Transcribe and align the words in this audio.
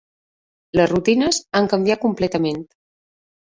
Les 0.81 0.89
rutines 0.93 1.41
han 1.61 1.71
canviat 1.77 2.05
completament. 2.09 2.61